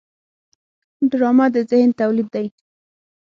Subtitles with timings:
[1.09, 2.47] ډرامه د ذهن تولید دی